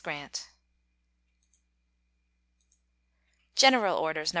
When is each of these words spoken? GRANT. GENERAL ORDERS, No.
GRANT. 0.03 0.49
GENERAL 3.55 3.99
ORDERS, 3.99 4.29
No. 4.29 4.29